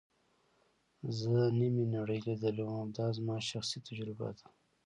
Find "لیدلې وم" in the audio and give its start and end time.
2.27-2.77